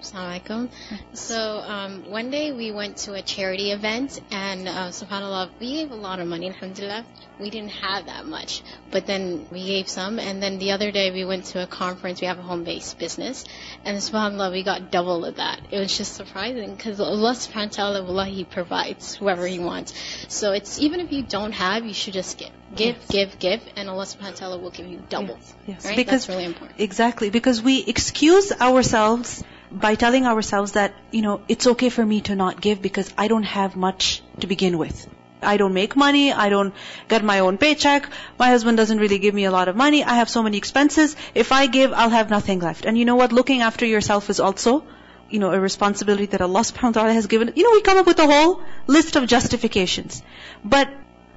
[0.06, 0.68] Assalamualaikum.
[1.14, 1.34] So
[1.66, 5.96] um, one day we went to a charity event, and uh, Subhanallah, we gave a
[5.96, 6.48] lot of money.
[6.48, 7.04] Alhamdulillah,
[7.40, 10.20] we didn't have that much, but then we gave some.
[10.20, 12.20] And then the other day we went to a conference.
[12.20, 13.44] We have a home-based business,
[13.84, 15.60] and Subhanallah, we got double of that.
[15.72, 19.92] It was just surprising because Allah Subhanahu wa Taala, Allah, He provides whoever He wants.
[20.28, 23.10] So it's even if you don't have, you should just give, give, Yes.
[23.10, 25.36] give, give, and Allah Subhanahu wa Taala will give you double.
[25.66, 25.96] Yes, Right?
[25.96, 26.78] because That's really important.
[26.80, 29.42] exactly because we excuse ourselves
[29.76, 33.28] by telling ourselves that you know it's okay for me to not give because I
[33.28, 35.06] don't have much to begin with.
[35.42, 36.32] I don't make money.
[36.32, 36.74] I don't
[37.08, 38.08] get my own paycheck.
[38.38, 40.02] My husband doesn't really give me a lot of money.
[40.02, 41.14] I have so many expenses.
[41.34, 42.86] If I give, I'll have nothing left.
[42.86, 43.32] And you know what?
[43.32, 44.84] Looking after yourself is also,
[45.28, 47.52] you know, a responsibility that Allah subhanahu wa ta'ala has given.
[47.54, 50.22] You know, we come up with a whole list of justifications.
[50.64, 50.88] But,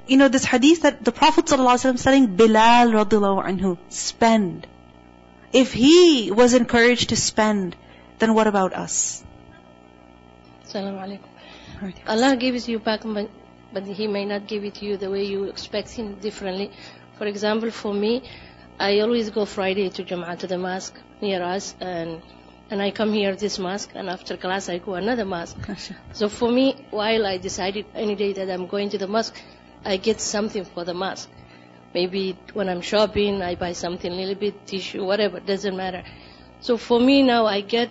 [0.07, 4.65] you know, this hadith that the Prophet ﷺ is telling Bilal radiallahu anhu, spend.
[5.51, 7.75] If he was encouraged to spend,
[8.19, 9.23] then what about us?
[12.07, 13.01] Allah gives you back,
[13.73, 16.71] but, He may not give it to you the way you expect Him differently.
[17.17, 18.23] For example, for me,
[18.79, 22.21] I always go Friday to Jama'ah to the mosque near us, and
[22.71, 25.57] and I come here this mosque, and after class I go another mosque.
[26.13, 29.35] So for me, while I decided any day that I'm going to the mosque,
[29.83, 31.29] I get something for the mosque.
[31.95, 36.03] Maybe when I'm shopping, I buy something a little bit, tissue, whatever, doesn't matter.
[36.59, 37.89] So for me now, I get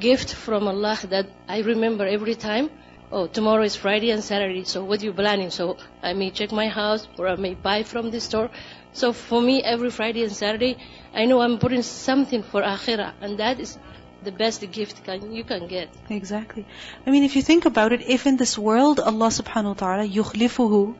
[0.00, 2.70] gift from Allah that I remember every time.
[3.12, 5.50] Oh, tomorrow is Friday and Saturday, so what are you planning?
[5.50, 8.50] So I may check my house or I may buy from the store.
[8.92, 10.76] So for me, every Friday and Saturday,
[11.14, 13.78] I know I'm putting something for Akhirah, and that is
[14.24, 15.88] the best gift can, you can get.
[16.08, 16.66] Exactly.
[17.06, 20.08] I mean, if you think about it, if in this world Allah subhanahu wa ta'ala
[20.08, 20.96] yukhlifuhu,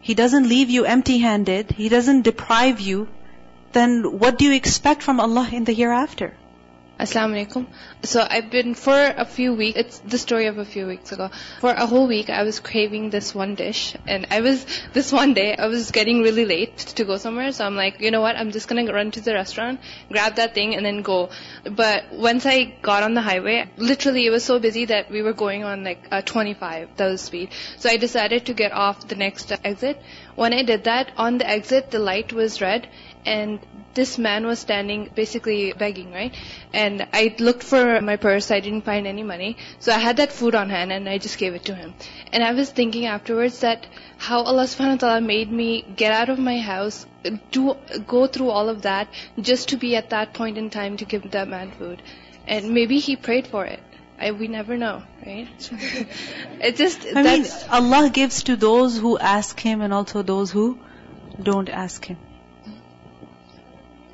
[0.00, 3.08] He doesn't leave you empty-handed, He doesn't deprive you,
[3.72, 6.34] then what do you expect from Allah in the hereafter?
[6.98, 7.66] Assalamu alaikum.
[8.02, 11.30] So I've been for a few weeks, it's the story of a few weeks ago.
[11.60, 15.32] For a whole week I was craving this one dish and I was, this one
[15.32, 18.34] day I was getting really late to go somewhere so I'm like, you know what,
[18.34, 19.78] I'm just gonna run to the restaurant,
[20.10, 21.30] grab that thing and then go.
[21.70, 25.34] But once I got on the highway, literally it was so busy that we were
[25.34, 27.50] going on like uh, 25, that was speed.
[27.78, 30.02] So I decided to get off the next exit.
[30.34, 32.88] When I did that, on the exit the light was red
[33.28, 33.60] and
[33.94, 36.34] this man was standing basically begging, right?
[36.72, 39.56] And I looked for my purse, I didn't find any money.
[39.80, 41.94] So I had that food on hand and I just gave it to him.
[42.32, 43.86] And I was thinking afterwards that
[44.28, 47.04] how Allah subhanahu wa ta'ala made me get out of my house,
[47.50, 49.08] do go through all of that
[49.50, 52.02] just to be at that point in time to give that man food.
[52.46, 53.82] And maybe he prayed for it.
[54.20, 55.70] I, we never know, right?
[56.68, 60.64] it just I mean, Allah gives to those who ask Him and also those who
[61.50, 62.16] don't ask Him.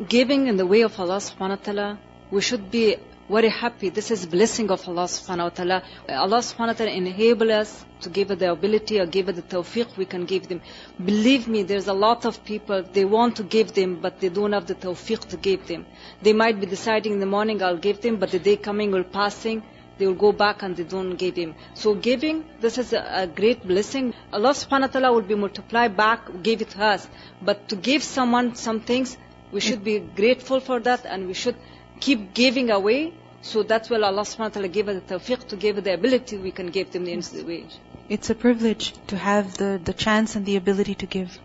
[0.08, 1.98] Giving in the way of Allah subhanahu wa ta'ala,
[2.32, 2.96] we should be
[3.30, 3.90] very happy.
[3.90, 5.82] This is blessing of Allah subhanahu wa ta'ala.
[6.08, 10.04] Allah subhanahu wa ta'ala enable us to give the ability or give the tawfiq we
[10.04, 10.62] can give them.
[10.98, 14.52] Believe me, there's a lot of people, they want to give them, but they don't
[14.52, 15.86] have the tawfiq to give them.
[16.20, 19.04] They might be deciding in the morning, I'll give them, but the day coming or
[19.04, 19.62] passing,
[19.96, 21.54] they will go back and they don't give him.
[21.74, 24.12] So giving, this is a, a great blessing.
[24.32, 27.06] Allah subhanahu wa ta'ala will be multiplied back, give it to us.
[27.40, 29.16] But to give someone some things,
[29.54, 31.56] we should be grateful for that and we should
[32.00, 33.14] keep giving away.
[33.42, 35.94] So that's why Allah subhanahu wa ta'ala gave us the tawfiq to give us the
[35.94, 37.76] ability we can give them the instant wage.
[38.08, 41.38] It's a privilege to have the, the chance and the ability to give.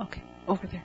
[0.00, 0.82] Okay, over there.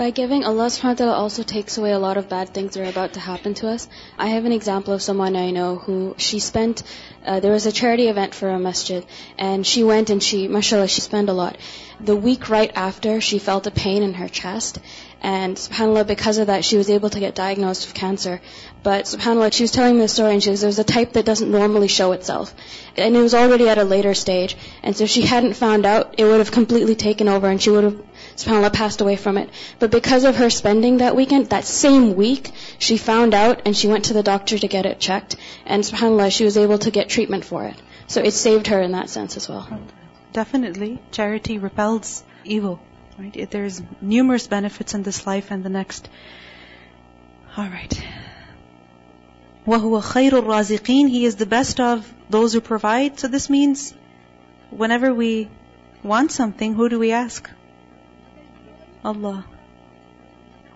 [0.00, 2.80] By giving, Allah subhanahu wa ta'ala also takes away a lot of bad things that
[2.80, 3.86] are about to happen to us.
[4.16, 6.82] I have an example of someone I know who she spent,
[7.26, 9.04] uh, there was a charity event for a masjid,
[9.36, 11.58] and she went and she, mashallah, she spent a lot.
[12.00, 14.78] The week right after, she felt a pain in her chest,
[15.20, 18.40] and subhanAllah, because of that, she was able to get diagnosed with cancer.
[18.82, 21.12] But subhanAllah, she was telling me the story, and she was, there was a type
[21.12, 22.54] that doesn't normally show itself.
[22.96, 24.56] And it was already at a later stage.
[24.82, 27.68] And so if she hadn't found out, it would have completely taken over, and she
[27.68, 29.49] would have subhanAllah passed away from it.
[29.79, 33.87] But because of her spending that weekend, that same week, she found out and she
[33.87, 35.35] went to the doctor to get it checked.
[35.65, 37.75] And subhanAllah, she was able to get treatment for it.
[38.07, 39.67] So it saved her in that sense as well.
[40.33, 42.79] Definitely, charity repels evil.
[43.17, 43.35] Right?
[43.35, 46.09] It- There's numerous benefits in this life and the next.
[47.57, 48.03] All right.
[49.65, 53.19] وَهُوَ خَيْرُ الرَّازِقِينَ He is the best of those who provide.
[53.19, 53.93] So this means
[54.69, 55.49] whenever we
[56.03, 57.49] want something, who do we ask?
[59.03, 59.45] Allah.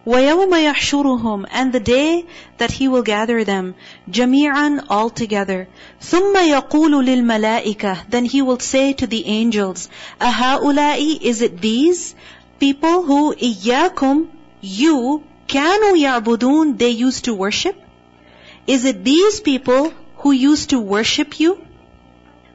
[0.06, 2.26] وَيَوْمَ يَحْشُرُهُمْ And the day
[2.58, 3.76] that He will gather them,
[4.10, 5.68] جَمِيعًا all together.
[6.02, 9.90] ثُمَّ يَقُولُ لِلْمَلَائِكَةِ Then He will say to the angels,
[10.22, 12.16] أَهَؤُلَاءِ Is it these
[12.60, 14.28] people who إِيَّاكُمْ
[14.62, 17.76] You كَانُوا يَعْبُدُونَ They used to worship?
[18.68, 21.60] Is it these people who used to worship you?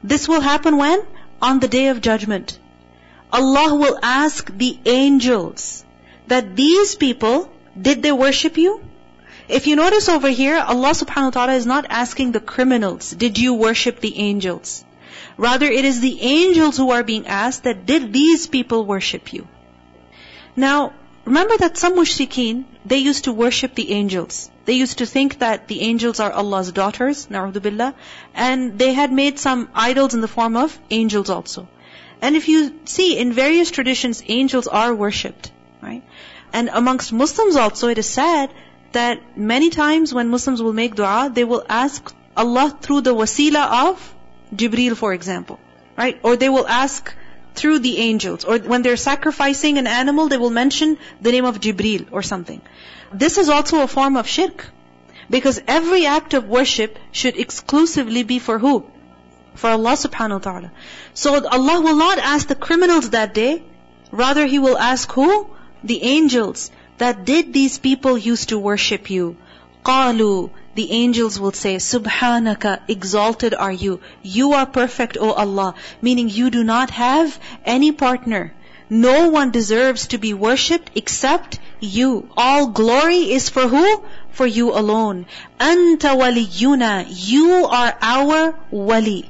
[0.03, 0.99] This will happen when?
[1.41, 2.57] On the day of judgment.
[3.32, 5.84] Allah will ask the angels,
[6.26, 7.50] that these people,
[7.80, 8.80] did they worship you?
[9.48, 13.38] If you notice over here, Allah subhanahu wa ta'ala is not asking the criminals, did
[13.38, 14.84] you worship the angels?
[15.36, 19.48] Rather, it is the angels who are being asked that did these people worship you?
[20.54, 20.92] Now,
[21.24, 24.50] remember that some mushrikeen, they used to worship the angels.
[24.66, 27.94] They used to think that the angels are Allah's daughters, na'udhu billah,
[28.34, 31.66] and they had made some idols in the form of angels also.
[32.22, 35.50] And if you see, in various traditions, angels are worshipped,
[35.82, 36.02] right?
[36.52, 38.48] And amongst Muslims also, it is said
[38.92, 43.90] that many times when Muslims will make dua, they will ask Allah through the wasila
[43.90, 44.14] of
[44.54, 45.58] Jibreel, for example,
[45.96, 46.18] right?
[46.22, 47.14] Or they will ask
[47.54, 48.44] through the angels.
[48.44, 52.60] Or when they're sacrificing an animal, they will mention the name of Jibreel or something.
[53.12, 54.66] This is also a form of shirk.
[55.28, 58.90] Because every act of worship should exclusively be for who?
[59.55, 60.71] For Allah subhanahu wa ta'ala.
[61.13, 63.63] So Allah will not ask the criminals that day,
[64.11, 65.47] rather He will ask who?
[65.83, 66.71] The angels.
[66.97, 69.37] That did these people used to worship you?
[69.83, 74.01] قالوا the angels will say, Subhanaka, exalted are you.
[74.23, 75.73] You are perfect, O Allah.
[76.01, 78.53] Meaning you do not have any partner.
[78.89, 82.29] No one deserves to be worshipped except you.
[82.35, 84.03] All glory is for who?
[84.31, 85.27] For you alone.
[85.59, 87.05] Anta waliyuna.
[87.07, 89.28] You are our wali.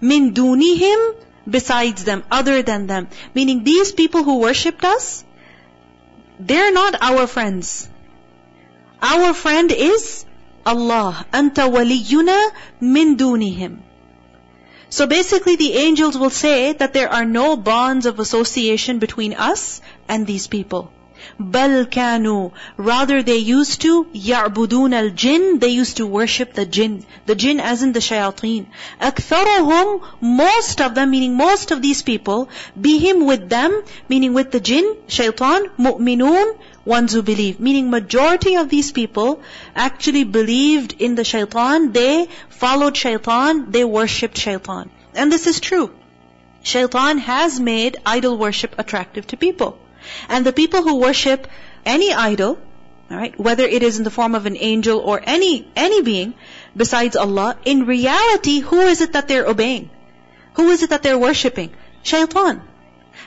[0.00, 1.14] Min dunihim,
[1.48, 3.08] besides them, other than them.
[3.34, 5.24] Meaning these people who worshipped us,
[6.38, 7.88] they're not our friends.
[9.00, 10.24] Our friend is
[10.66, 11.26] Allah.
[11.32, 12.38] Anta waliyuna
[12.80, 13.78] min dunihim.
[14.88, 19.80] So basically the angels will say that there are no bonds of association between us
[20.08, 20.92] and these people.
[21.39, 27.35] بل كانوا rather they used to يعبدون الجن they used to worship the jinn the
[27.35, 28.65] jinn as in the shayateen
[29.01, 34.59] أكثرهم most of them meaning most of these people بهم with them meaning with the
[34.59, 36.53] jinn shaitan مؤمنون
[36.85, 39.41] ones who believe meaning majority of these people
[39.87, 45.89] actually believed in the shaitan they followed shaitan they worshipped shaitan and this is true
[46.63, 49.77] shaitan has made idol worship attractive to people
[50.28, 51.46] and the people who worship
[51.84, 52.58] any idol,
[53.10, 56.34] alright, whether it is in the form of an angel or any, any being
[56.76, 59.90] besides Allah, in reality, who is it that they're obeying?
[60.54, 61.72] Who is it that they're worshipping?
[62.02, 62.62] Shaitan.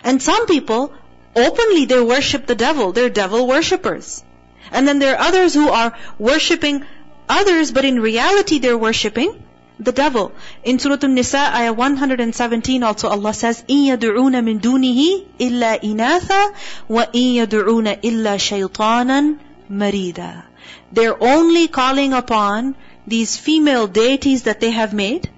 [0.03, 0.93] And some people,
[1.35, 2.91] openly they worship the devil.
[2.91, 4.23] They're devil worshippers.
[4.71, 6.85] And then there are others who are worshipping
[7.29, 9.43] others, but in reality they're worshipping
[9.78, 10.32] the devil.
[10.64, 16.52] In Surah An-Nisa, ayah 117 also Allah says, إِن يَدْعُونَ مِن دُونِهِ إِلَّا إِنَاثًا
[16.88, 19.36] وَإِن يَدْعُونَ إِلَّا شَيْطَانًا
[19.70, 20.42] مَرِيدًا
[20.92, 25.28] They're only calling upon these female deities that they have made.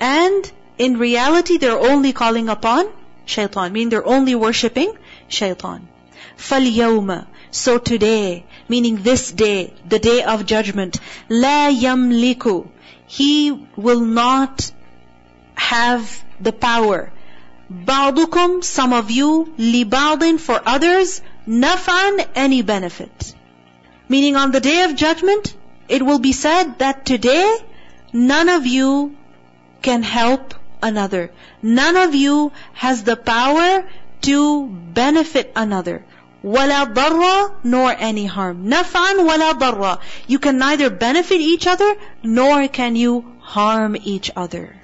[0.00, 2.86] And in reality, they're only calling upon
[3.24, 3.72] shaitan.
[3.72, 4.92] Meaning they're only worshipping
[5.28, 5.88] shaitan.
[6.36, 10.98] فَالْيَوْمَ So today, meaning this day, the day of judgment,
[11.30, 12.68] لَا يَمْلِكُ
[13.08, 14.70] he will not
[15.54, 17.12] have the power.
[17.70, 23.34] بعضكم, some of you, لبعض for others, نفعا any benefit.
[24.08, 25.54] Meaning on the day of judgment,
[25.88, 27.56] it will be said that today,
[28.12, 29.16] none of you
[29.82, 31.30] can help another.
[31.62, 33.84] None of you has the power
[34.22, 36.04] to benefit another.
[36.44, 38.68] ولا ضر nor any harm.
[38.68, 39.98] نفعا ولا ضر.
[40.28, 44.76] You can neither benefit each other nor can you harm each other.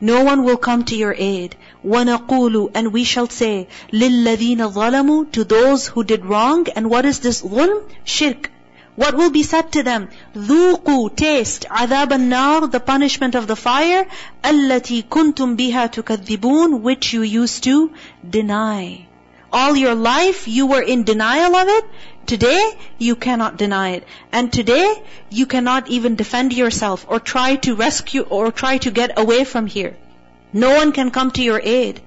[0.00, 1.56] No one will come to your aid.
[1.84, 6.66] وَنَقُولُ And we shall say, لِلَّذِينَ ظَلَمُوا To those who did wrong.
[6.76, 7.82] And what is this ظلم?
[8.04, 8.50] Shirk.
[8.94, 10.08] What will be said to them?
[10.34, 14.06] ذُوقُوا Taste عَذَابَ النَّارِ The punishment of the fire.
[14.44, 17.90] الَّتِي كُنْتُمْ بِهَا تُكَذِّبُونَ Which you used to
[18.28, 19.06] deny.
[19.52, 21.84] All your life you were in denial of it.
[22.26, 22.62] Today
[22.98, 24.04] you cannot deny it.
[24.32, 29.18] And today you cannot even defend yourself or try to rescue or try to get
[29.18, 29.96] away from here.
[30.52, 32.02] No one can come to your aid.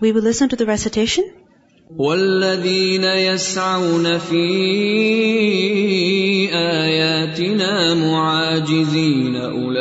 [0.00, 1.24] We will listen to the recitation.
[1.96, 4.48] والذين يسعون في
[6.52, 9.78] اياتنا معاجزين اولئك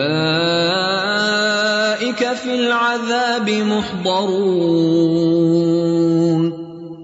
[2.33, 5.20] في العذاب محضرون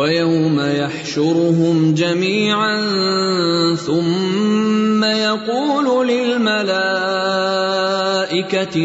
[0.00, 2.76] ويوم يحشرهم جميعا
[3.74, 6.70] ثم يقول للملائكة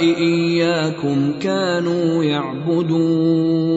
[0.02, 3.72] إياكم كانوا يعبدون؟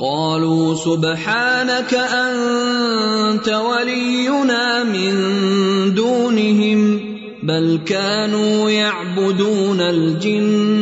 [0.00, 5.14] قالوا سبحانك أنت ولينا من
[5.94, 7.00] دونهم
[7.42, 10.81] بل كانوا يعبدون الجن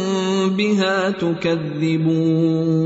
[0.57, 2.81] بها تكذبون